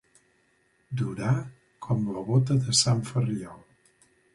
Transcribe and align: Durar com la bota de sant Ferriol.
Durar 1.01 1.35
com 1.87 2.03
la 2.17 2.27
bota 2.33 2.61
de 2.67 2.77
sant 2.85 3.09
Ferriol. 3.15 3.67